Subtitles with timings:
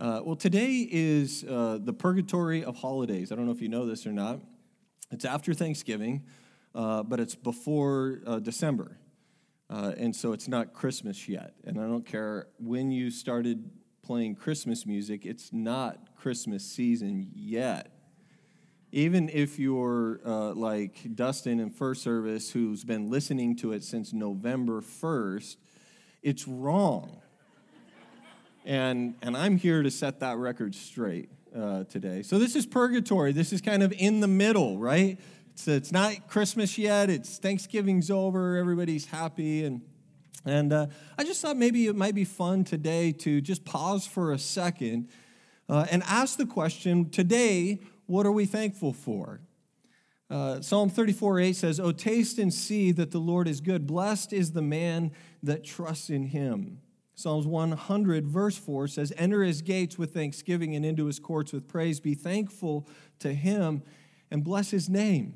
[0.00, 3.30] Uh, well, today is uh, the purgatory of holidays.
[3.30, 4.40] I don't know if you know this or not.
[5.10, 6.24] It's after Thanksgiving,
[6.74, 8.96] uh, but it's before uh, December.
[9.68, 11.52] Uh, and so it's not Christmas yet.
[11.64, 13.70] And I don't care when you started
[14.02, 17.92] playing Christmas music, it's not Christmas season yet.
[18.92, 24.14] Even if you're uh, like Dustin in first service, who's been listening to it since
[24.14, 25.56] November 1st,
[26.22, 27.20] it's wrong
[28.64, 32.22] and, and I'm here to set that record straight uh, today.
[32.22, 33.32] So this is purgatory.
[33.32, 35.18] This is kind of in the middle, right?
[35.52, 37.10] It's, it's not Christmas yet.
[37.10, 38.56] It's Thanksgiving's over.
[38.56, 39.64] Everybody's happy.
[39.64, 39.80] And,
[40.44, 40.86] and uh,
[41.18, 45.08] I just thought maybe it might be fun today to just pause for a second
[45.68, 49.40] uh, and ask the question today, what are we thankful for?
[50.28, 53.86] Uh, Psalm 34 8 says, Oh, taste and see that the Lord is good.
[53.86, 55.10] Blessed is the man
[55.42, 56.78] that trusts in him.
[57.20, 61.68] Psalms 100, verse 4 says, Enter his gates with thanksgiving and into his courts with
[61.68, 62.00] praise.
[62.00, 62.88] Be thankful
[63.18, 63.82] to him
[64.30, 65.34] and bless his name.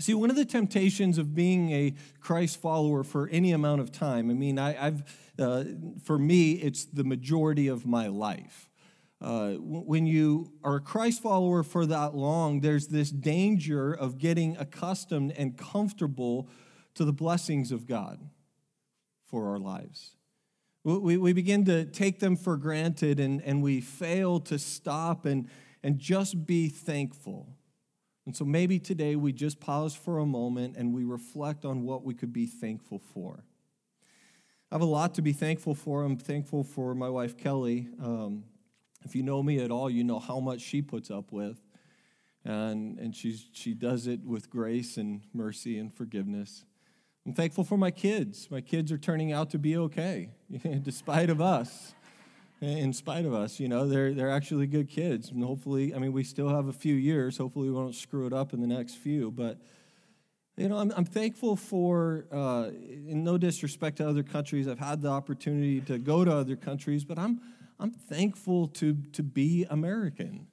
[0.00, 4.30] See, one of the temptations of being a Christ follower for any amount of time,
[4.30, 5.04] I mean, I, have
[5.38, 5.64] uh,
[6.02, 8.70] for me, it's the majority of my life.
[9.20, 14.56] Uh, when you are a Christ follower for that long, there's this danger of getting
[14.56, 16.48] accustomed and comfortable
[16.94, 18.18] to the blessings of God
[19.26, 20.16] for our lives.
[20.84, 25.48] We, we begin to take them for granted and, and we fail to stop and,
[25.82, 27.56] and just be thankful.
[28.26, 32.04] And so maybe today we just pause for a moment and we reflect on what
[32.04, 33.44] we could be thankful for.
[34.70, 36.02] I have a lot to be thankful for.
[36.02, 37.88] I'm thankful for my wife, Kelly.
[38.02, 38.44] Um,
[39.04, 41.60] if you know me at all, you know how much she puts up with.
[42.44, 46.64] And, and she's, she does it with grace and mercy and forgiveness.
[47.24, 48.48] I'm thankful for my kids.
[48.50, 50.30] My kids are turning out to be okay,
[50.82, 51.94] despite of us.
[52.60, 55.30] In spite of us, you know, they're, they're actually good kids.
[55.30, 57.36] And hopefully, I mean, we still have a few years.
[57.36, 59.32] Hopefully, we won't screw it up in the next few.
[59.32, 59.58] But,
[60.56, 65.02] you know, I'm, I'm thankful for, uh, in no disrespect to other countries, I've had
[65.02, 67.40] the opportunity to go to other countries, but I'm,
[67.80, 70.46] I'm thankful to, to be American.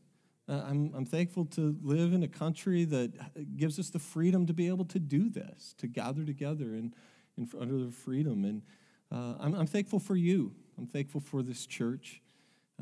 [0.50, 3.12] Uh, I'm, I'm thankful to live in a country that
[3.56, 6.96] gives us the freedom to be able to do this, to gather together in,
[7.38, 8.46] in, under the freedom.
[8.46, 8.64] And
[9.12, 10.56] uh, I'm, I'm, thankful for you.
[10.78, 12.22] I'm thankful for this church.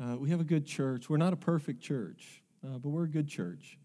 [0.02, 1.10] Uh, we have a good church.
[1.10, 3.76] We're not a perfect church, uh, but we're a good church.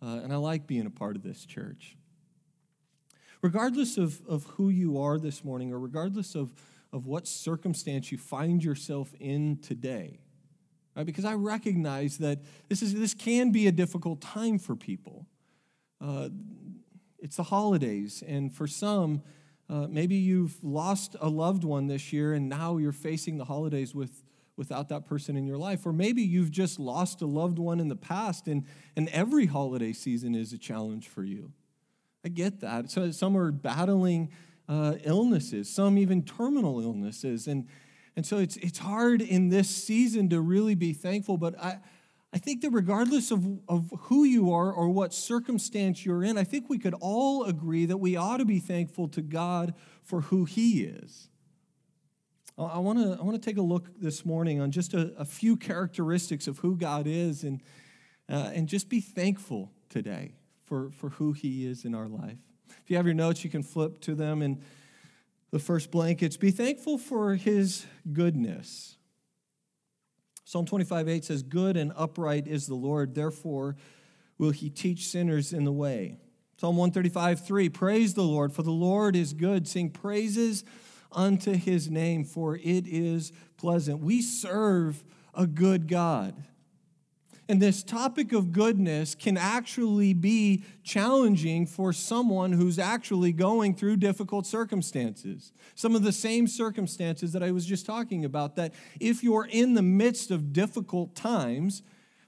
[0.00, 1.98] Uh, and I like being a part of this church.
[3.42, 6.54] Regardless of, of who you are this morning, or regardless of,
[6.90, 10.20] of what circumstance you find yourself in today,
[10.96, 11.06] right?
[11.06, 15.26] Because I recognize that this, is, this can be a difficult time for people.
[16.00, 16.30] Uh,
[17.18, 19.22] it's the holidays, and for some,
[19.68, 23.94] uh, maybe you've lost a loved one this year and now you're facing the holidays
[23.94, 24.22] with,
[24.56, 25.84] without that person in your life.
[25.84, 28.64] Or maybe you've just lost a loved one in the past and,
[28.94, 31.52] and every holiday season is a challenge for you.
[32.24, 32.90] I get that.
[32.90, 34.30] So some are battling
[34.68, 37.48] uh, illnesses, some even terminal illnesses.
[37.48, 37.66] And,
[38.16, 41.78] and so it's, it's hard in this season to really be thankful, but I,
[42.32, 46.44] I think that regardless of, of who you are or what circumstance you're in, I
[46.44, 50.44] think we could all agree that we ought to be thankful to God for who
[50.46, 51.28] He is.
[52.58, 55.26] I want to I want to take a look this morning on just a, a
[55.26, 57.62] few characteristics of who God is and,
[58.30, 60.32] uh, and just be thankful today
[60.64, 62.38] for, for who He is in our life.
[62.82, 64.62] If you have your notes, you can flip to them and
[65.56, 66.36] the first blankets.
[66.36, 68.98] Be thankful for his goodness.
[70.44, 73.74] Psalm 25, 8 says, Good and upright is the Lord, therefore
[74.36, 76.18] will he teach sinners in the way.
[76.58, 79.66] Psalm 135, 3 Praise the Lord, for the Lord is good.
[79.66, 80.62] Sing praises
[81.10, 84.00] unto his name, for it is pleasant.
[84.00, 86.34] We serve a good God.
[87.48, 93.98] And this topic of goodness can actually be challenging for someone who's actually going through
[93.98, 95.52] difficult circumstances.
[95.76, 99.74] Some of the same circumstances that I was just talking about, that if you're in
[99.74, 101.82] the midst of difficult times,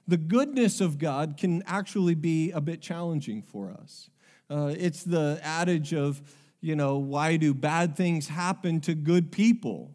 [0.07, 4.09] the goodness of God can actually be a bit challenging for us.
[4.49, 6.21] Uh, it's the adage of,
[6.61, 9.91] you know, why do bad things happen to good people?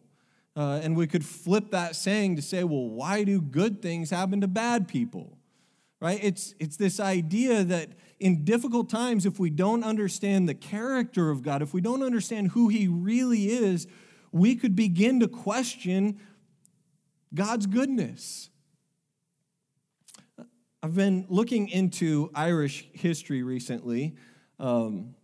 [0.57, 4.41] Uh, and we could flip that saying to say, well, why do good things happen
[4.41, 5.37] to bad people?
[6.01, 6.21] Right?
[6.23, 7.91] It's, it's this idea that
[8.21, 12.53] in difficult times, if we don't understand the character of God, if we don't understand
[12.53, 13.87] who He really is,
[14.31, 16.21] we could begin to question
[17.35, 18.51] God's goodness.
[20.83, 24.17] I've been looking into Irish history recently.
[24.61, 25.15] Um,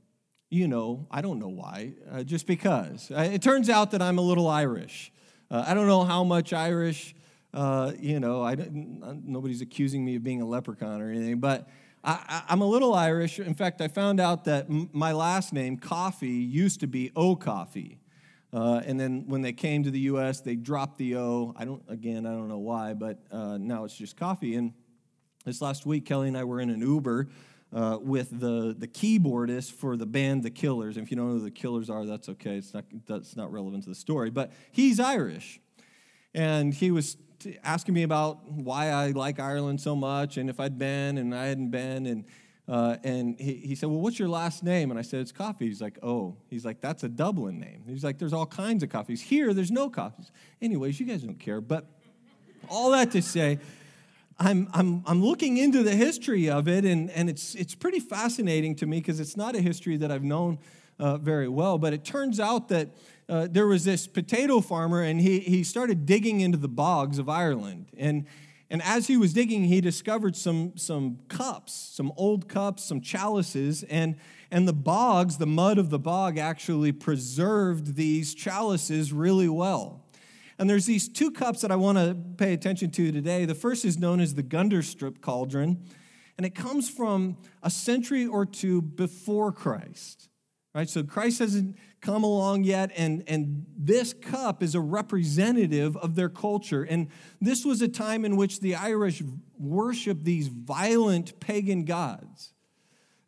[0.49, 3.11] you know, I don't know why, uh, just because.
[3.11, 5.13] Uh, it turns out that I'm a little Irish.
[5.51, 7.15] Uh, I don't know how much Irish
[7.53, 11.69] Uh, you know, I nobody's accusing me of being a leprechaun or anything, but
[12.05, 13.41] I, am a little Irish.
[13.41, 17.99] In fact, I found out that m- my last name, Coffee, used to be O'Coffee.
[18.53, 21.53] Uh, and then when they came to the U.S., they dropped the O.
[21.57, 24.55] I don't, again, I don't know why, but uh, now it's just Coffee.
[24.55, 24.73] And
[25.45, 27.29] this last week, Kelly and I were in an Uber
[27.73, 30.97] uh, with the, the keyboardist for the band The Killers.
[30.97, 32.57] And if you don't know who The Killers are, that's okay.
[32.57, 34.31] It's not, that's not relevant to the story.
[34.31, 35.61] But he's Irish.
[36.35, 37.17] And he was
[37.65, 41.47] asking me about why I like Ireland so much and if I'd been and I
[41.47, 42.07] hadn't been.
[42.07, 42.25] And,
[42.69, 44.91] uh, and he, he said, Well, what's your last name?
[44.91, 45.67] And I said, It's Coffee.
[45.67, 47.85] He's like, Oh, he's like, That's a Dublin name.
[47.87, 49.21] He's like, There's all kinds of coffees.
[49.21, 50.31] Here, there's no coffees.
[50.61, 51.61] Anyways, you guys don't care.
[51.61, 51.87] But
[52.69, 53.59] all that to say,
[54.41, 58.75] I'm, I'm, I'm looking into the history of it, and, and it's, it's pretty fascinating
[58.77, 60.59] to me because it's not a history that I've known
[60.99, 61.77] uh, very well.
[61.77, 62.89] But it turns out that
[63.29, 67.29] uh, there was this potato farmer, and he, he started digging into the bogs of
[67.29, 67.89] Ireland.
[67.99, 68.25] And,
[68.71, 73.83] and as he was digging, he discovered some, some cups, some old cups, some chalices,
[73.91, 74.17] and,
[74.51, 80.03] and the bogs, the mud of the bog, actually preserved these chalices really well.
[80.61, 83.47] And there's these two cups that I want to pay attention to today.
[83.47, 85.83] The first is known as the Gundestrup cauldron,
[86.37, 90.29] and it comes from a century or two before Christ.
[90.75, 90.87] Right?
[90.87, 96.29] So Christ hasn't come along yet, and, and this cup is a representative of their
[96.29, 96.83] culture.
[96.83, 97.09] And
[97.41, 99.23] this was a time in which the Irish
[99.59, 102.53] worshiped these violent pagan gods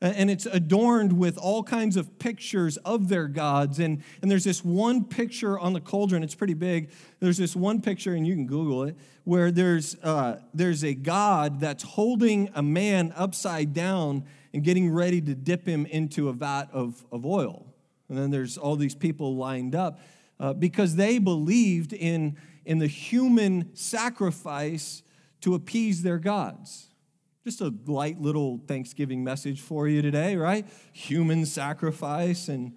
[0.02, 3.78] and it's adorned with all kinds of pictures of their gods.
[3.78, 6.90] And, and there's this one picture on the cauldron, it's pretty big.
[7.20, 11.60] There's this one picture, and you can Google it, where there's, uh, there's a god
[11.60, 16.68] that's holding a man upside down and getting ready to dip him into a vat
[16.72, 17.72] of, of oil.
[18.08, 20.00] And then there's all these people lined up
[20.40, 25.04] uh, because they believed in, in the human sacrifice
[25.42, 26.88] to appease their gods.
[27.44, 30.64] Just a light little Thanksgiving message for you today, right?
[30.92, 32.48] Human sacrifice.
[32.48, 32.76] And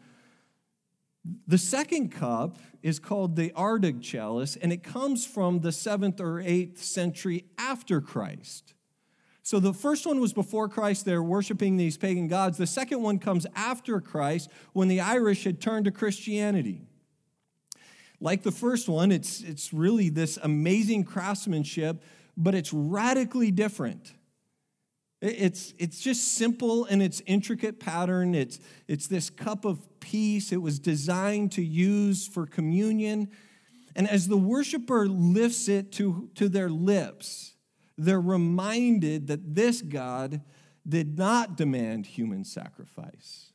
[1.45, 6.39] the second cup is called the Ardagh chalice, and it comes from the seventh or
[6.39, 8.73] eighth century after Christ.
[9.43, 12.57] So the first one was before Christ, they're worshiping these pagan gods.
[12.57, 16.87] The second one comes after Christ when the Irish had turned to Christianity.
[18.19, 22.01] Like the first one, it's, it's really this amazing craftsmanship,
[22.35, 24.15] but it's radically different.
[25.25, 28.35] It's, it's just simple in its intricate pattern.
[28.35, 30.51] It's, it's this cup of peace.
[30.51, 33.29] It was designed to use for communion.
[33.95, 37.55] And as the worshiper lifts it to, to their lips,
[37.97, 40.41] they're reminded that this God
[40.87, 43.51] did not demand human sacrifice,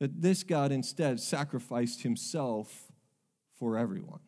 [0.00, 2.90] that this God instead sacrificed himself
[3.58, 4.20] for everyone.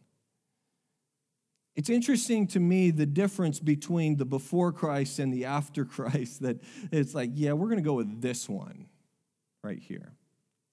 [1.81, 6.63] It's interesting to me the difference between the before Christ and the after Christ that
[6.93, 8.85] it's like, yeah, we're going to go with this one
[9.65, 10.13] right here.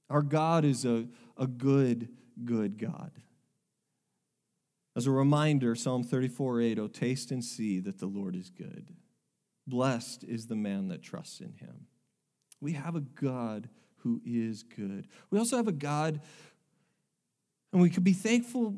[0.09, 1.07] Our God is a,
[1.37, 2.09] a good,
[2.43, 3.11] good God.
[4.97, 8.93] As a reminder, Psalm 34 8, oh, taste and see that the Lord is good.
[9.65, 11.85] Blessed is the man that trusts in him.
[12.59, 13.69] We have a God
[13.99, 15.07] who is good.
[15.31, 16.19] We also have a God,
[17.71, 18.75] and we could be thankful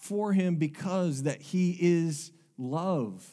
[0.00, 3.30] for him because that he is love.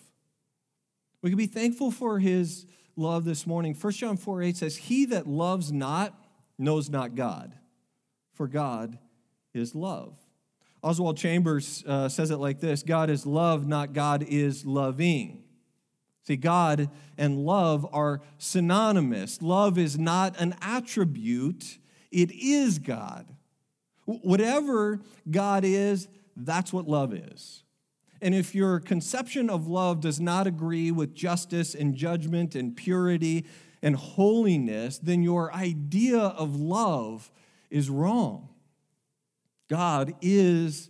[1.22, 3.74] We can be thankful for his love this morning.
[3.74, 6.14] 1 John 4 8 says, He that loves not
[6.60, 7.54] knows not God,
[8.34, 9.00] for God
[9.54, 10.16] is love.
[10.84, 15.44] Oswald Chambers uh, says it like this God is love, not God is loving.
[16.24, 19.42] See, God and love are synonymous.
[19.42, 21.78] Love is not an attribute,
[22.12, 23.34] it is God.
[24.06, 26.08] Whatever God is,
[26.46, 27.64] that's what love is.
[28.22, 33.46] And if your conception of love does not agree with justice and judgment and purity
[33.82, 37.32] and holiness, then your idea of love
[37.70, 38.50] is wrong.
[39.70, 40.90] God is,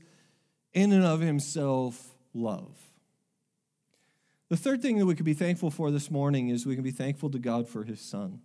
[0.74, 2.78] in and of himself, love.
[4.50, 6.92] The third thing that we could be thankful for this morning is we can be
[6.92, 8.40] thankful to God for his son.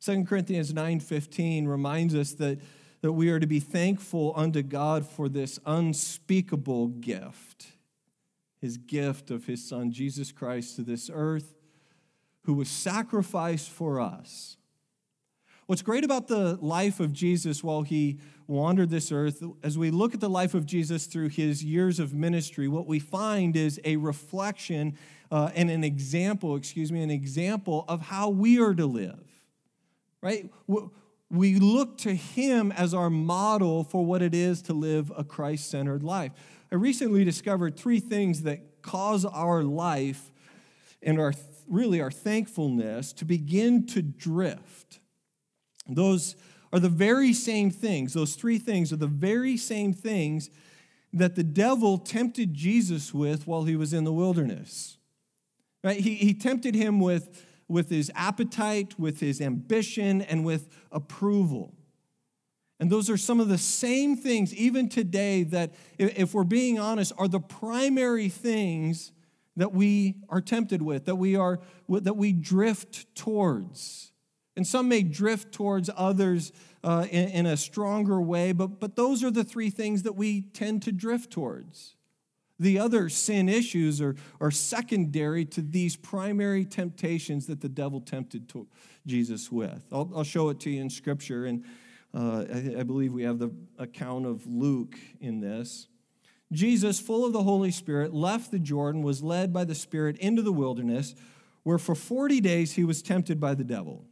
[0.00, 2.58] 2 Corinthians 9:15 reminds us that
[3.02, 7.72] that we are to be thankful unto God for this unspeakable gift,
[8.60, 11.54] his gift of his son, Jesus Christ, to this earth,
[12.42, 14.56] who was sacrificed for us.
[15.66, 20.12] What's great about the life of Jesus while he wandered this earth, as we look
[20.12, 23.96] at the life of Jesus through his years of ministry, what we find is a
[23.96, 24.98] reflection
[25.30, 29.24] uh, and an example, excuse me, an example of how we are to live.
[30.20, 30.50] Right?
[31.30, 35.70] We look to him as our model for what it is to live a Christ
[35.70, 36.32] centered life.
[36.72, 40.32] I recently discovered three things that cause our life
[41.02, 41.32] and our
[41.68, 44.98] really our thankfulness to begin to drift.
[45.88, 46.34] Those
[46.72, 50.50] are the very same things, those three things are the very same things
[51.12, 54.96] that the devil tempted Jesus with while he was in the wilderness.
[55.82, 55.98] Right?
[55.98, 61.72] He, he tempted him with, with his appetite, with his ambition, and with approval.
[62.80, 67.12] And those are some of the same things, even today, that, if we're being honest,
[67.18, 69.12] are the primary things
[69.56, 74.12] that we are tempted with, that we, are, that we drift towards.
[74.56, 79.22] And some may drift towards others uh, in, in a stronger way, but, but those
[79.22, 81.96] are the three things that we tend to drift towards.
[82.60, 88.52] The other sin issues are, are secondary to these primary temptations that the devil tempted
[89.06, 89.82] Jesus with.
[89.90, 91.64] I'll, I'll show it to you in Scripture, and
[92.12, 95.88] uh, I, I believe we have the account of Luke in this.
[96.52, 100.42] Jesus, full of the Holy Spirit, left the Jordan, was led by the Spirit into
[100.42, 101.14] the wilderness,
[101.62, 104.04] where for 40 days he was tempted by the devil.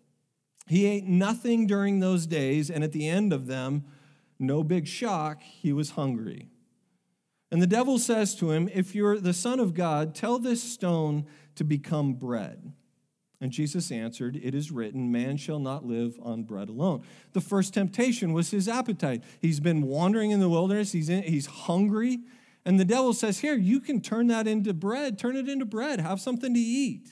[0.66, 3.84] He ate nothing during those days, and at the end of them,
[4.38, 6.48] no big shock, he was hungry.
[7.50, 11.26] And the devil says to him, If you're the Son of God, tell this stone
[11.54, 12.72] to become bread.
[13.40, 17.02] And Jesus answered, It is written, man shall not live on bread alone.
[17.32, 19.22] The first temptation was his appetite.
[19.40, 22.20] He's been wandering in the wilderness, he's, in, he's hungry.
[22.64, 26.00] And the devil says, Here, you can turn that into bread, turn it into bread,
[26.00, 27.08] have something to eat.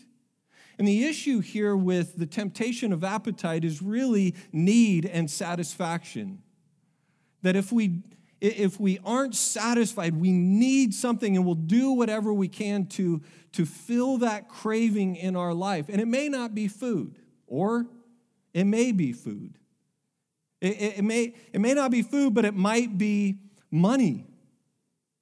[0.79, 6.43] And the issue here with the temptation of appetite is really need and satisfaction.
[7.43, 8.03] That if we
[8.41, 13.65] if we aren't satisfied, we need something and we'll do whatever we can to, to
[13.65, 15.89] fill that craving in our life.
[15.89, 17.17] And it may not be food,
[17.47, 17.87] or
[18.53, 19.59] it may be food.
[20.61, 23.39] It, it, it may, it may not be food, but it might be
[23.71, 24.27] money.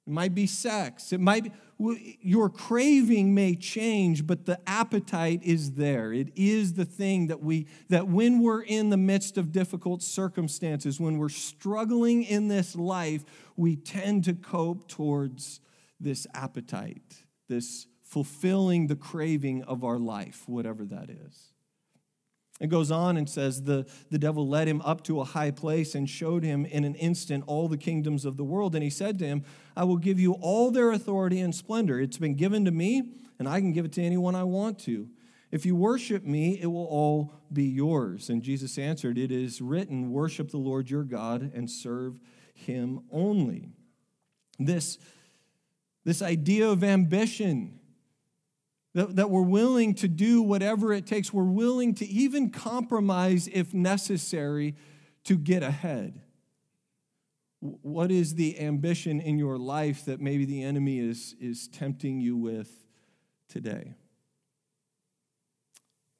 [0.05, 1.13] It might be sex.
[1.13, 6.13] It might be, your craving may change, but the appetite is there.
[6.13, 10.99] It is the thing that we, that when we're in the midst of difficult circumstances,
[10.99, 13.25] when we're struggling in this life,
[13.57, 15.59] we tend to cope towards
[15.99, 21.54] this appetite, this fulfilling the craving of our life, whatever that is.
[22.61, 25.93] It goes on and says, the, the devil led him up to a high place
[25.93, 28.75] and showed him in an instant all the kingdoms of the world.
[28.75, 29.43] And he said to him,
[29.75, 31.99] I will give you all their authority and splendor.
[31.99, 35.09] It's been given to me, and I can give it to anyone I want to.
[35.51, 38.29] If you worship me, it will all be yours.
[38.29, 42.19] And Jesus answered, It is written, Worship the Lord your God and serve
[42.53, 43.69] him only.
[44.57, 44.97] This,
[46.05, 47.79] this idea of ambition
[48.95, 51.31] that, that we're willing to do whatever it takes.
[51.31, 54.75] We're willing to even compromise if necessary
[55.25, 56.21] to get ahead.
[57.59, 62.37] What is the ambition in your life that maybe the enemy is, is tempting you
[62.37, 62.71] with
[63.49, 63.95] today?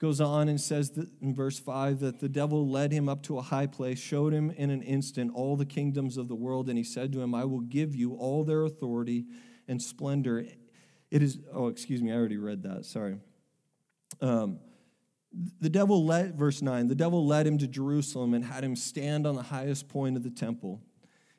[0.01, 0.91] Goes on and says
[1.22, 4.51] in verse 5 that the devil led him up to a high place, showed him
[4.51, 7.46] in an instant all the kingdoms of the world, and he said to him, I
[7.46, 9.27] will give you all their authority
[9.65, 10.46] and splendor
[11.12, 12.85] it is, oh, excuse me, I already read that.
[12.85, 13.17] Sorry.
[14.21, 14.59] Um,
[15.59, 19.27] the devil led, verse 9, the devil led him to Jerusalem and had him stand
[19.27, 20.81] on the highest point of the temple.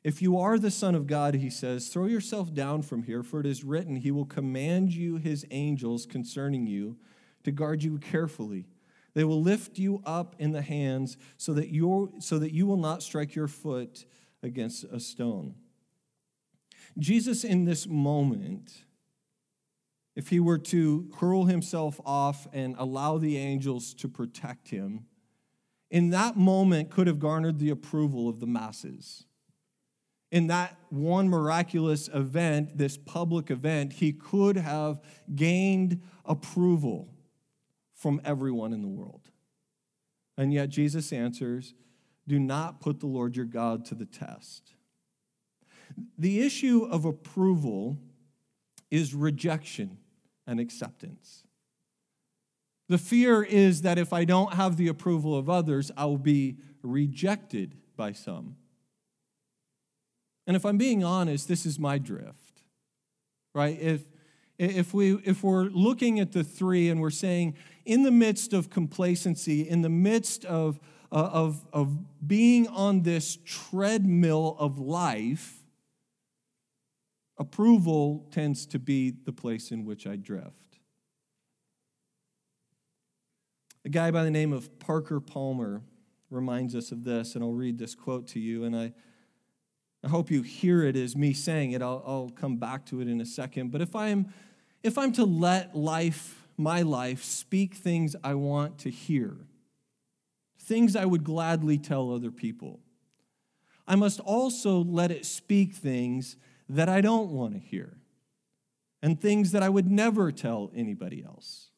[0.05, 3.41] If you are the Son of God, he says, throw yourself down from here, for
[3.41, 6.97] it is written, He will command you His angels concerning you
[7.43, 8.67] to guard you carefully.
[9.15, 12.77] They will lift you up in the hands so that, you so that you will
[12.77, 14.05] not strike your foot
[14.43, 15.55] against a stone.
[16.99, 18.85] Jesus, in this moment,
[20.17, 25.05] if he were to hurl himself off and allow the angels to protect him,
[25.91, 29.27] in that moment could have garnered the approval of the masses.
[30.33, 35.01] In that one miraculous event, this public event, he could have
[35.35, 37.15] gained approval
[37.95, 39.31] from everyone in the world.
[40.37, 41.75] And yet Jesus answers,
[42.27, 44.73] Do not put the Lord your God to the test.
[46.19, 47.99] The issue of approval
[48.91, 49.99] is rejection
[50.47, 51.45] and acceptance.
[52.89, 56.59] The fear is that if I don't have the approval of others, I will be
[56.83, 58.57] rejected by some.
[60.47, 62.63] And if I'm being honest, this is my drift,
[63.55, 63.77] right?
[63.81, 64.03] If,
[64.59, 68.71] if, we, if we're looking at the three and we're saying, in the midst of
[68.71, 70.79] complacency, in the midst of,
[71.11, 75.66] uh, of, of being on this treadmill of life,
[77.39, 80.79] Approval tends to be the place in which I drift.
[83.85, 85.83] A guy by the name of Parker Palmer
[86.31, 88.93] reminds us of this, and I'll read this quote to you, and I,
[90.03, 91.83] I hope you hear it as me saying it.
[91.83, 93.71] I'll, I'll come back to it in a second.
[93.71, 94.33] But if I am
[94.83, 99.37] if I'm to let life, my life, speak things I want to hear,
[100.61, 102.81] things I would gladly tell other people,
[103.89, 106.37] I must also let it speak things
[106.69, 107.99] that I don't want to hear
[109.03, 111.71] and things that I would never tell anybody else.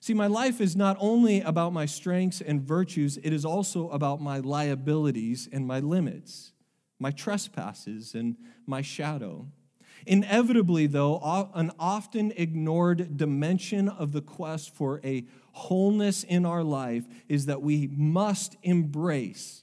[0.00, 4.20] See, my life is not only about my strengths and virtues, it is also about
[4.20, 6.52] my liabilities and my limits,
[6.98, 8.36] my trespasses and
[8.66, 9.46] my shadow.
[10.06, 17.04] Inevitably, though, an often ignored dimension of the quest for a wholeness in our life
[17.28, 19.62] is that we must embrace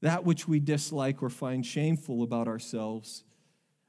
[0.00, 3.24] that which we dislike or find shameful about ourselves,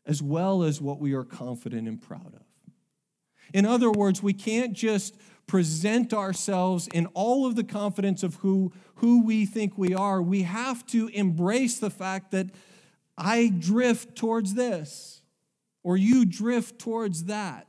[0.05, 2.43] as well as what we are confident and proud of.
[3.53, 5.15] In other words, we can't just
[5.47, 10.21] present ourselves in all of the confidence of who, who we think we are.
[10.21, 12.47] We have to embrace the fact that
[13.17, 15.21] I drift towards this
[15.83, 17.67] or you drift towards that.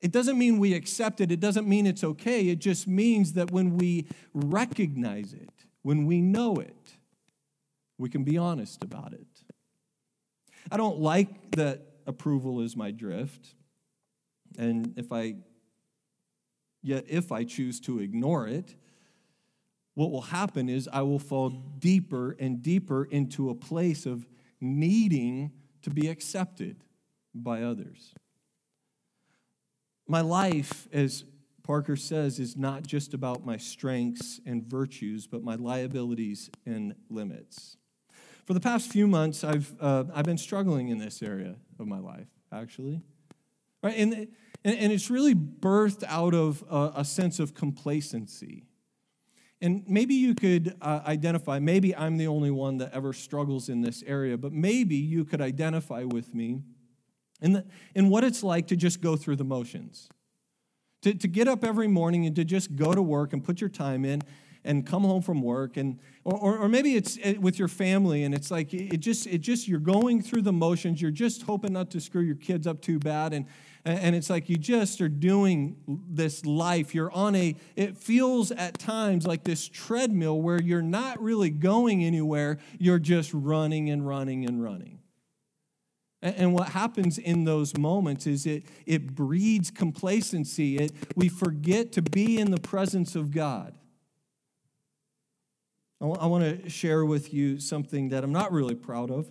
[0.00, 2.48] It doesn't mean we accept it, it doesn't mean it's okay.
[2.48, 5.50] It just means that when we recognize it,
[5.82, 6.94] when we know it,
[7.98, 9.31] we can be honest about it.
[10.70, 13.54] I don't like that approval is my drift.
[14.58, 15.36] And if I,
[16.82, 18.74] yet if I choose to ignore it,
[19.94, 24.26] what will happen is I will fall deeper and deeper into a place of
[24.60, 25.52] needing
[25.82, 26.84] to be accepted
[27.34, 28.14] by others.
[30.08, 31.24] My life, as
[31.62, 37.76] Parker says, is not just about my strengths and virtues, but my liabilities and limits.
[38.44, 41.98] For the past few months, I've, uh, I've been struggling in this area of my
[41.98, 43.00] life, actually.
[43.82, 43.94] Right?
[43.96, 44.12] And,
[44.64, 48.64] and, and it's really birthed out of a, a sense of complacency.
[49.60, 53.80] And maybe you could uh, identify, maybe I'm the only one that ever struggles in
[53.80, 56.62] this area, but maybe you could identify with me
[57.40, 60.08] in, the, in what it's like to just go through the motions.
[61.02, 63.70] To, to get up every morning and to just go to work and put your
[63.70, 64.22] time in
[64.64, 68.34] and come home from work and or, or maybe it's eh, with your family and
[68.34, 71.90] it's like it just it just you're going through the motions you're just hoping not
[71.90, 73.46] to screw your kids up too bad and
[73.84, 75.76] and it's like you just are doing
[76.08, 76.94] this life.
[76.94, 82.04] You're on a, it feels at times like this treadmill where you're not really going
[82.04, 82.58] anywhere.
[82.78, 85.00] You're just running and running and running.
[86.22, 90.78] And what happens in those moments is it, it breeds complacency.
[90.78, 93.74] It, we forget to be in the presence of God.
[96.02, 99.30] I want to share with you something that I'm not really proud of.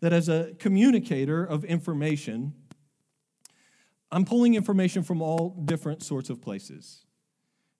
[0.00, 2.54] That as a communicator of information,
[4.10, 7.04] I'm pulling information from all different sorts of places.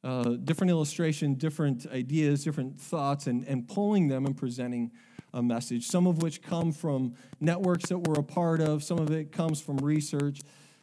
[0.04, 4.90] Uh, different illustration, different ideas, different thoughts, and, and pulling them and presenting
[5.32, 5.86] a message.
[5.86, 9.60] Some of which come from networks that we're a part of, some of it comes
[9.60, 10.40] from research.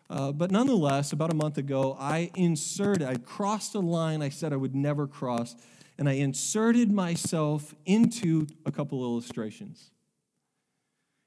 [0.10, 4.54] Uh, but nonetheless, about a month ago, I inserted, I crossed a line I said
[4.54, 5.56] I would never cross,
[6.04, 9.90] and I inserted myself into a couple illustrations.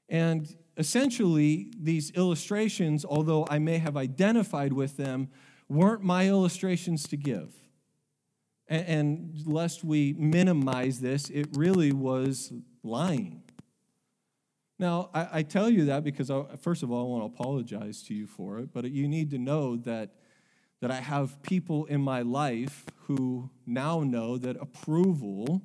[0.07, 5.29] And essentially, these illustrations, although I may have identified with them,
[5.67, 7.55] weren't my illustrations to give.
[8.67, 13.41] And, and lest we minimize this, it really was lying.
[14.77, 18.03] Now, I, I tell you that because, I, first of all, I want to apologize
[18.03, 20.11] to you for it, but you need to know that,
[20.81, 25.61] that I have people in my life who now know that approval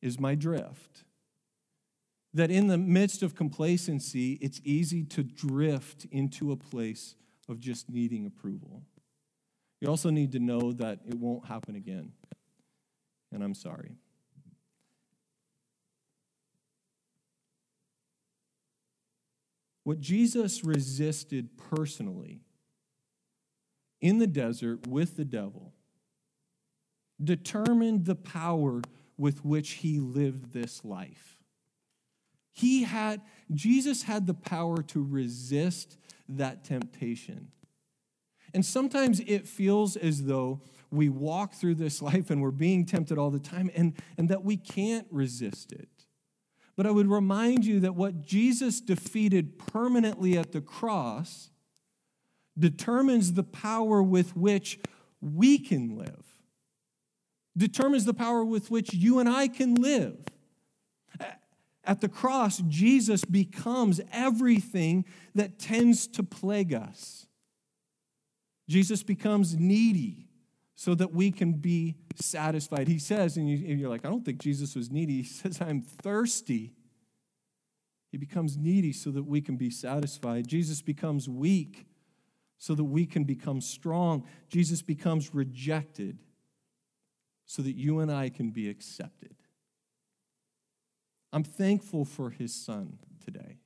[0.00, 1.04] is my drift
[2.34, 7.14] that in the midst of complacency, it's easy to drift into a place
[7.48, 8.82] of just needing approval.
[9.80, 12.12] You also need to know that it won't happen again.
[13.32, 13.92] And I'm sorry.
[19.84, 22.40] What Jesus resisted personally
[24.04, 25.72] in the desert with the devil
[27.22, 28.82] determined the power
[29.16, 31.38] with which he lived this life.
[32.52, 35.96] He had, Jesus had the power to resist
[36.28, 37.48] that temptation.
[38.52, 43.16] And sometimes it feels as though we walk through this life and we're being tempted
[43.16, 45.88] all the time and, and that we can't resist it.
[46.76, 51.48] But I would remind you that what Jesus defeated permanently at the cross
[52.58, 54.78] determines the power with which
[55.20, 56.24] we can live,
[57.56, 60.18] determines the power with which you and I can live.
[61.86, 67.26] At the cross, Jesus becomes everything that tends to plague us.
[68.68, 70.28] Jesus becomes needy
[70.76, 72.88] so that we can be satisfied.
[72.88, 75.16] He says, and you're like, I don't think Jesus was needy.
[75.22, 76.72] He says, I'm thirsty.
[78.10, 80.48] He becomes needy so that we can be satisfied.
[80.48, 81.86] Jesus becomes weak
[82.58, 84.24] so that we can become strong.
[84.48, 86.18] Jesus becomes rejected
[87.46, 89.34] so that you and I can be accepted.
[91.32, 93.58] I'm thankful for his son today.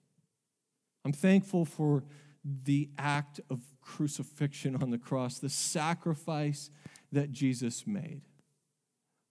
[1.04, 2.04] I'm thankful for
[2.44, 6.70] the act of crucifixion on the cross, the sacrifice
[7.12, 8.22] that Jesus made.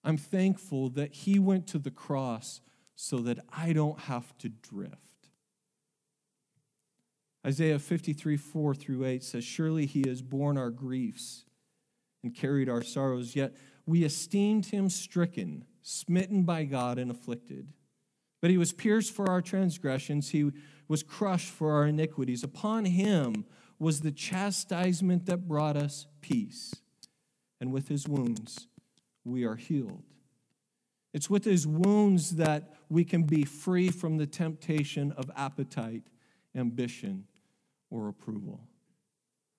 [0.04, 2.60] I'm thankful that he went to the cross
[2.94, 5.07] so that I don't have to drift.
[7.48, 11.46] Isaiah 53, 4 through 8 says, Surely he has borne our griefs
[12.22, 13.56] and carried our sorrows, yet
[13.86, 17.72] we esteemed him stricken, smitten by God, and afflicted.
[18.42, 20.50] But he was pierced for our transgressions, he
[20.88, 22.44] was crushed for our iniquities.
[22.44, 23.46] Upon him
[23.78, 26.74] was the chastisement that brought us peace,
[27.62, 28.66] and with his wounds
[29.24, 30.02] we are healed.
[31.14, 36.02] It's with his wounds that we can be free from the temptation of appetite,
[36.54, 37.24] ambition,
[37.90, 38.60] or approval.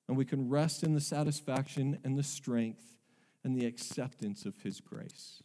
[0.08, 2.98] And we can rest in the satisfaction and the strength
[3.44, 5.44] and the acceptance of his grace.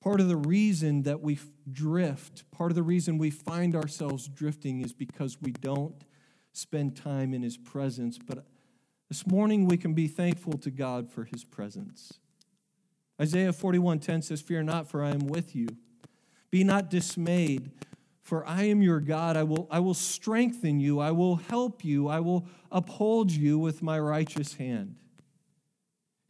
[0.00, 1.38] Part of the reason that we
[1.70, 6.04] drift, part of the reason we find ourselves drifting is because we don't
[6.52, 8.18] spend time in his presence.
[8.18, 8.46] But
[9.08, 12.14] this morning we can be thankful to God for his presence.
[13.20, 15.68] Isaiah 41:10 says, "Fear not, for I am with you.
[16.50, 17.70] Be not dismayed,
[18.22, 19.36] for I am your God.
[19.36, 21.00] I will, I will strengthen you.
[21.00, 22.08] I will help you.
[22.08, 24.96] I will uphold you with my righteous hand."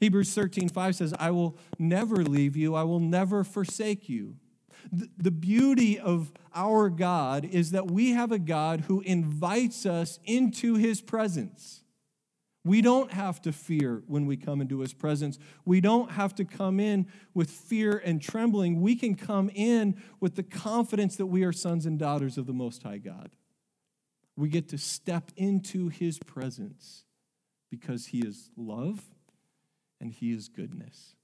[0.01, 4.37] Hebrews 13, 5 says, I will never leave you, I will never forsake you.
[4.91, 10.77] The beauty of our God is that we have a God who invites us into
[10.77, 11.85] his presence.
[12.63, 15.39] We don't have to fear when we come into his presence.
[15.65, 18.81] We don't have to come in with fear and trembling.
[18.81, 22.53] We can come in with the confidence that we are sons and daughters of the
[22.53, 23.31] Most High God.
[24.37, 27.05] We get to step into his presence
[27.71, 29.01] because he is love
[30.01, 31.15] and He is goodness.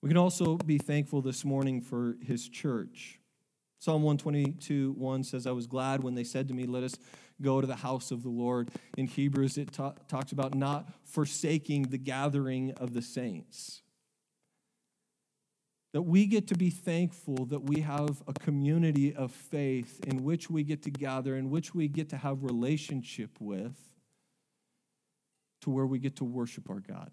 [0.00, 3.18] We can also be thankful this morning for His church.
[3.78, 6.94] Psalm 122 1 says, I was glad when they said to me, Let us
[7.42, 8.70] go to the house of the Lord.
[8.96, 13.82] In Hebrews, it ta- talks about not forsaking the gathering of the saints.
[15.92, 20.48] That we get to be thankful that we have a community of faith in which
[20.48, 23.76] we get to gather, in which we get to have relationship with
[25.62, 27.10] to where we get to worship our God.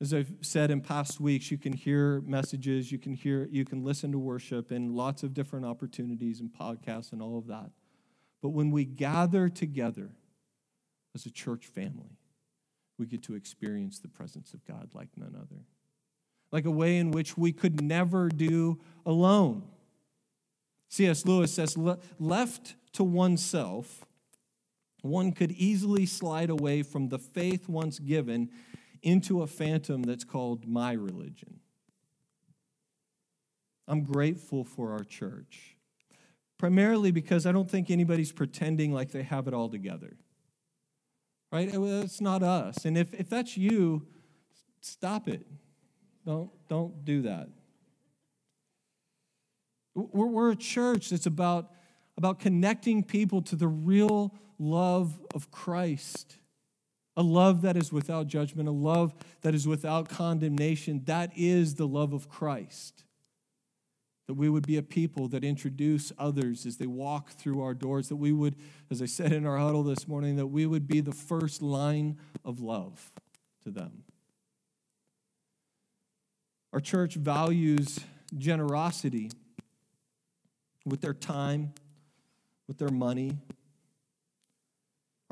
[0.00, 3.84] As I've said in past weeks, you can hear messages, you can hear, you can
[3.84, 7.70] listen to worship and lots of different opportunities and podcasts and all of that.
[8.44, 10.10] But when we gather together
[11.14, 12.18] as a church family,
[12.98, 15.62] we get to experience the presence of God like none other.
[16.52, 19.62] Like a way in which we could never do alone.
[20.90, 21.24] C.S.
[21.24, 21.78] Lewis says,
[22.18, 24.04] left to oneself,
[25.00, 28.50] one could easily slide away from the faith once given
[29.02, 31.60] into a phantom that's called my religion.
[33.88, 35.73] I'm grateful for our church,
[36.64, 40.16] primarily because I don't think anybody's pretending like they have it all together.
[41.52, 41.68] Right?
[41.70, 42.86] It's not us.
[42.86, 44.06] And if, if that's you,
[44.80, 45.46] stop it.
[46.24, 47.50] Don't, don't do that.
[49.94, 51.70] We're, we're a church that's about,
[52.16, 56.38] about connecting people to the real love of Christ.
[57.14, 61.02] A love that is without judgment, a love that is without condemnation.
[61.04, 63.03] That is the love of Christ.
[64.26, 68.08] That we would be a people that introduce others as they walk through our doors.
[68.08, 68.56] That we would,
[68.90, 72.18] as I said in our huddle this morning, that we would be the first line
[72.44, 73.12] of love
[73.64, 74.04] to them.
[76.72, 78.00] Our church values
[78.36, 79.30] generosity
[80.84, 81.72] with their time,
[82.66, 83.38] with their money,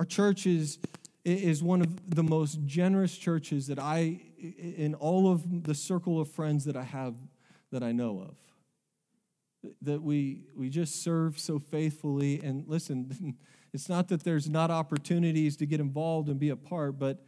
[0.02, 0.78] our church is,
[1.24, 6.28] is one of the most generous churches that I, in all of the circle of
[6.28, 7.14] friends that I have,
[7.70, 8.36] that I know of.
[9.82, 12.40] That we, we just serve so faithfully.
[12.42, 13.36] And listen,
[13.72, 17.24] it's not that there's not opportunities to get involved and be a part, but,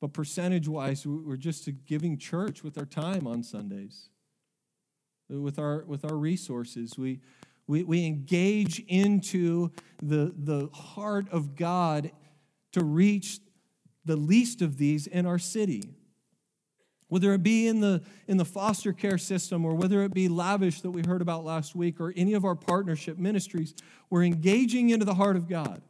[0.00, 4.08] but percentage wise, we're just giving church with our time on Sundays,
[5.28, 6.96] with our, with our resources.
[6.96, 7.20] We,
[7.66, 9.70] we, we engage into
[10.02, 12.12] the, the heart of God
[12.72, 13.40] to reach
[14.04, 15.82] the least of these in our city.
[17.14, 20.80] Whether it be in the, in the foster care system or whether it be lavish
[20.80, 23.72] that we heard about last week or any of our partnership ministries,
[24.10, 25.80] we're engaging into the heart of God.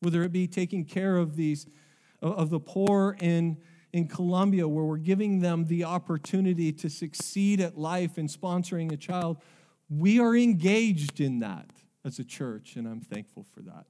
[0.00, 1.66] Whether it be taking care of these
[2.22, 3.58] of the poor in,
[3.92, 8.96] in Colombia, where we're giving them the opportunity to succeed at life in sponsoring a
[8.96, 9.42] child,
[9.90, 11.70] we are engaged in that.
[12.06, 13.84] as a church, and I'm thankful for that.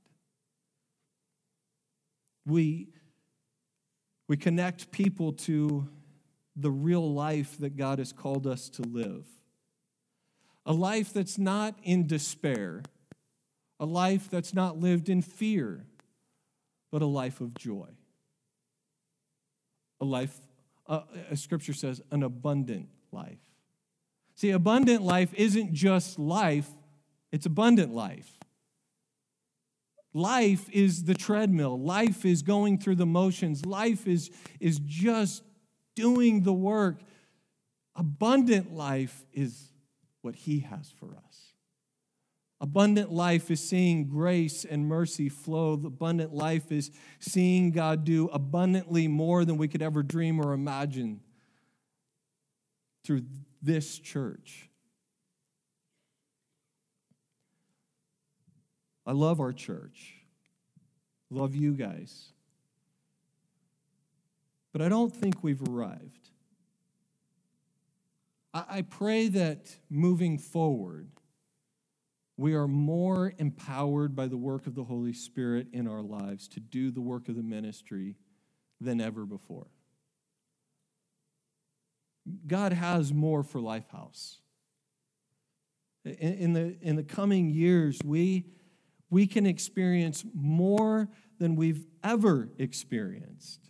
[2.44, 2.88] We,
[4.26, 5.88] we connect people to
[6.60, 9.26] the real life that God has called us to live.
[10.66, 12.82] A life that's not in despair,
[13.80, 15.86] a life that's not lived in fear,
[16.90, 17.88] but a life of joy.
[20.00, 20.36] A life,
[20.86, 23.38] uh, as scripture says, an abundant life.
[24.34, 26.68] See, abundant life isn't just life,
[27.32, 28.38] it's abundant life.
[30.14, 31.78] Life is the treadmill.
[31.78, 33.66] Life is going through the motions.
[33.66, 35.42] Life is, is just
[35.98, 37.00] doing the work.
[37.96, 39.72] Abundant life is
[40.22, 41.54] what He has for us.
[42.60, 45.72] Abundant life is seeing grace and mercy flow.
[45.72, 51.20] Abundant life is seeing God do abundantly more than we could ever dream or imagine
[53.04, 53.22] through
[53.60, 54.68] this church.
[59.04, 60.14] I love our church.
[61.30, 62.32] Love you guys.
[64.72, 66.30] But I don't think we've arrived.
[68.54, 71.10] I, pray that moving forward,
[72.36, 76.60] we are more empowered by the work of the Holy Spirit in our lives to
[76.60, 78.16] do the work of the ministry
[78.80, 79.66] than ever before.
[82.46, 84.36] God has more for Lifehouse.
[86.04, 88.46] In, in, the, in the coming years, we,
[89.10, 93.68] we can experience more than we've ever experienced.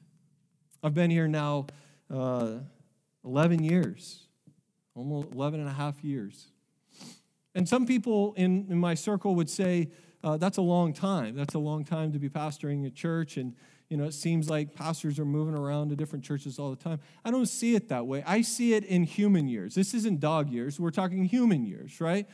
[0.83, 1.67] I've been here now
[2.13, 2.59] uh,
[3.25, 4.27] 11 years,
[4.95, 6.49] almost 11 and a half years.
[7.55, 9.91] And some people in, in my circle would say,
[10.23, 11.35] uh, that's a long time.
[11.35, 13.37] That's a long time to be pastoring a church.
[13.37, 13.55] And,
[13.89, 17.01] you know, it seems like pastors are moving around to different churches all the time.
[17.25, 18.23] I don't see it that way.
[18.25, 19.75] I see it in human years.
[19.75, 20.79] This isn't dog years.
[20.79, 22.27] We're talking human years, right?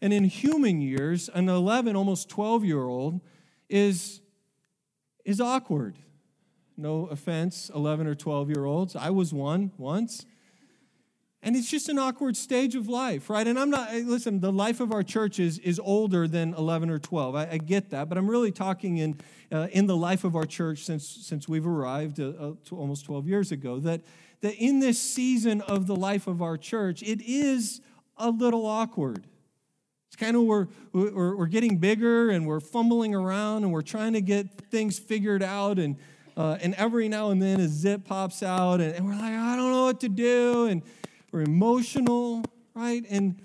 [0.00, 3.20] And in human years, an 11, almost 12 year old
[3.68, 4.20] is,
[5.24, 5.96] is awkward.
[6.78, 8.94] No offense, 11 or 12 year olds.
[8.94, 10.24] I was one once.
[11.42, 13.46] And it's just an awkward stage of life, right?
[13.46, 16.98] And I'm not, listen, the life of our church is, is older than 11 or
[16.98, 17.34] 12.
[17.34, 19.20] I, I get that, but I'm really talking in,
[19.52, 23.26] uh, in the life of our church since, since we've arrived uh, uh, almost 12
[23.26, 24.02] years ago, that,
[24.40, 27.80] that in this season of the life of our church, it is
[28.16, 29.24] a little awkward.
[30.08, 34.12] It's kind of we're, we're, we're getting bigger and we're fumbling around and we're trying
[34.12, 35.78] to get things figured out.
[35.78, 35.96] And,
[36.38, 39.56] uh, and every now and then a zip pops out and, and we're like, I
[39.56, 40.66] don't know what to do.
[40.68, 40.82] And,
[41.32, 42.42] we're emotional,
[42.74, 43.04] right?
[43.10, 43.42] And,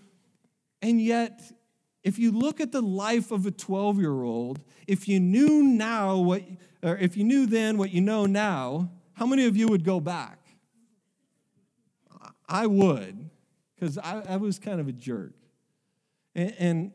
[0.82, 1.42] and yet,
[2.04, 6.18] if you look at the life of a 12 year old, if you knew now
[6.18, 6.44] what,
[6.82, 10.00] or if you knew then what you know now, how many of you would go
[10.00, 10.40] back?
[12.48, 13.30] I would,
[13.76, 15.34] because I, I, was kind of a jerk.
[16.36, 16.92] And, and,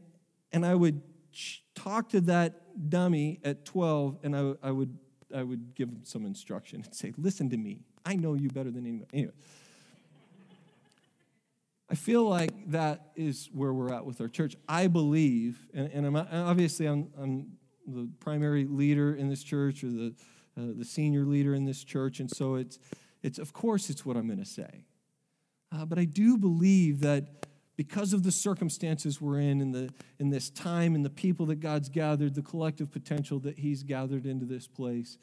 [0.52, 1.00] and I would
[1.74, 4.96] talk to that dummy at 12, and I, I, would,
[5.34, 7.80] I would give some instruction and say, Listen to me.
[8.04, 9.06] I know you better than anyone.
[9.12, 9.32] Anyway.
[11.90, 14.56] I feel like that is where we're at with our church.
[14.68, 17.52] I believe, and, and I'm, obviously I'm, I'm,
[17.86, 20.14] the primary leader in this church or the,
[20.58, 22.78] uh, the senior leader in this church, and so it's,
[23.22, 24.84] it's of course it's what I'm going to say.
[25.72, 27.46] Uh, but I do believe that
[27.78, 29.88] because of the circumstances we're in, in, the,
[30.18, 34.26] in this time, and the people that God's gathered, the collective potential that He's gathered
[34.26, 35.16] into this place,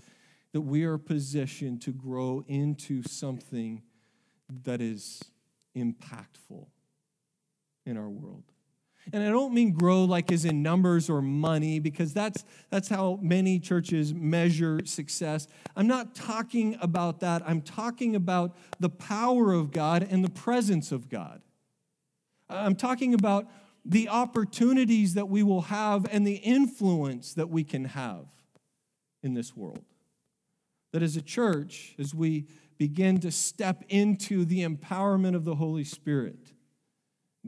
[0.54, 3.82] that we are positioned to grow into something
[4.64, 5.22] that is
[5.76, 6.68] impactful
[7.86, 8.46] in our world.
[9.12, 13.20] And I don't mean grow like as in numbers or money, because that's, that's how
[13.22, 15.50] many churches measure success.
[15.76, 17.44] I'm not talking about that.
[17.46, 21.42] I'm talking about the power of God and the presence of God.
[22.50, 23.48] I'm talking about
[23.84, 28.26] the opportunities that we will have and the influence that we can have
[29.22, 29.84] in this world.
[30.92, 35.84] That as a church, as we begin to step into the empowerment of the Holy
[35.84, 36.54] Spirit,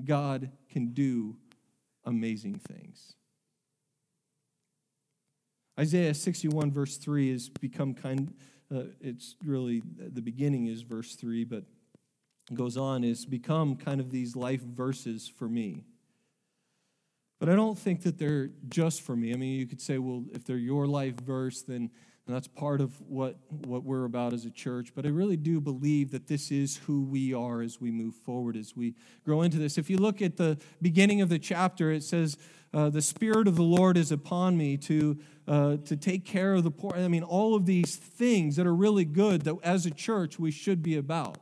[0.04, 1.38] God can do
[2.06, 3.14] amazing things.
[5.80, 8.34] Isaiah 61, verse 3, has become kind
[8.74, 11.64] uh, it's really the beginning is verse 3, but
[12.54, 15.84] goes on, is become kind of these life verses for me.
[17.40, 19.34] But I don't think that they're just for me.
[19.34, 21.92] I mean, you could say, well, if they're your life verse, then
[22.28, 24.92] that's part of what, what we're about as a church.
[24.94, 28.58] But I really do believe that this is who we are as we move forward,
[28.58, 29.78] as we grow into this.
[29.78, 32.38] If you look at the beginning of the chapter, it says,
[32.74, 36.64] uh, The Spirit of the Lord is upon me to, uh, to take care of
[36.64, 36.94] the poor.
[36.96, 40.52] I mean, all of these things that are really good that as a church we
[40.52, 41.38] should be about.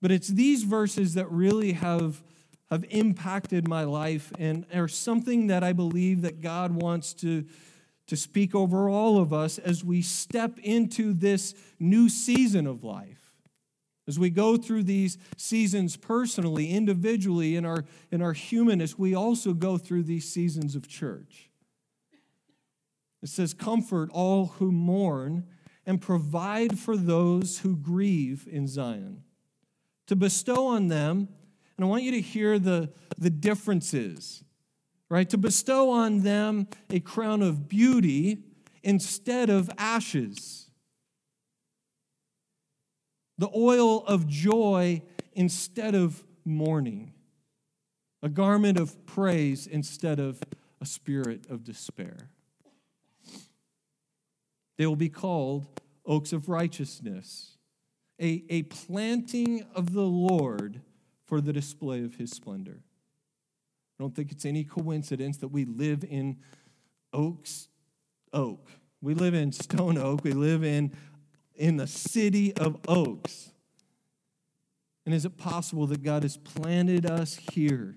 [0.00, 2.22] But it's these verses that really have,
[2.70, 7.44] have impacted my life and are something that I believe that God wants to,
[8.06, 13.28] to speak over all of us as we step into this new season of life.
[14.06, 19.52] As we go through these seasons personally, individually, in our, in our humanness, we also
[19.52, 21.50] go through these seasons of church.
[23.22, 25.46] It says, Comfort all who mourn
[25.84, 29.24] and provide for those who grieve in Zion.
[30.08, 31.28] To bestow on them
[31.78, 34.42] and I want you to hear the, the differences,
[35.08, 35.30] right?
[35.30, 38.38] To bestow on them a crown of beauty
[38.82, 40.70] instead of ashes,
[43.38, 45.02] the oil of joy
[45.34, 47.12] instead of mourning,
[48.24, 50.40] a garment of praise instead of
[50.80, 52.28] a spirit of despair.
[54.78, 57.57] They will be called oaks of righteousness,
[58.20, 60.80] a, a planting of the Lord
[61.24, 62.80] for the display of his splendor.
[63.98, 66.38] I don't think it's any coincidence that we live in
[67.12, 67.68] Oaks,
[68.32, 68.68] Oak.
[69.00, 70.24] We live in Stone Oak.
[70.24, 70.92] We live in,
[71.54, 73.52] in the city of Oaks.
[75.04, 77.96] And is it possible that God has planted us here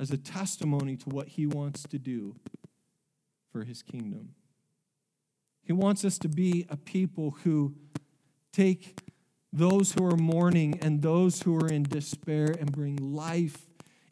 [0.00, 2.36] as a testimony to what he wants to do
[3.52, 4.34] for his kingdom?
[5.62, 7.74] He wants us to be a people who
[8.52, 8.98] take
[9.52, 13.66] those who are mourning and those who are in despair and bring life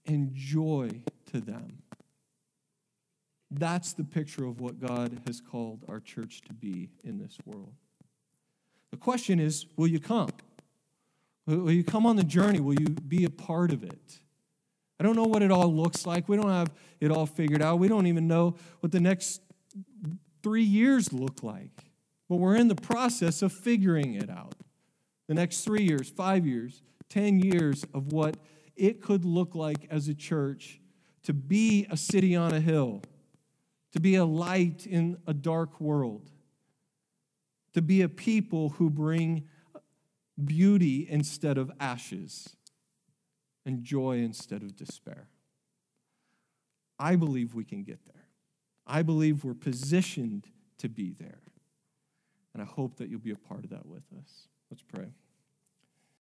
[0.06, 1.82] and joy to them.
[3.50, 7.72] That's the picture of what God has called our church to be in this world.
[8.90, 10.30] The question is will you come?
[11.46, 12.60] Will you come on the journey?
[12.60, 14.20] Will you be a part of it?
[14.98, 16.28] I don't know what it all looks like.
[16.28, 17.78] We don't have it all figured out.
[17.78, 19.42] We don't even know what the next
[20.42, 21.84] three years look like.
[22.28, 24.56] But we're in the process of figuring it out
[25.28, 28.36] the next three years, five years, 10 years of what
[28.76, 30.80] it could look like as a church
[31.24, 33.02] to be a city on a hill,
[33.92, 36.30] to be a light in a dark world,
[37.74, 39.48] to be a people who bring
[40.44, 42.56] beauty instead of ashes
[43.64, 45.28] and joy instead of despair.
[46.98, 48.28] I believe we can get there.
[48.86, 50.46] I believe we're positioned
[50.78, 51.40] to be there.
[52.54, 54.48] And I hope that you'll be a part of that with us.
[54.70, 55.06] Let's pray.